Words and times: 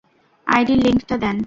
আইডির 0.47 0.79
লিংকটা 0.83 1.15
দেন। 1.23 1.37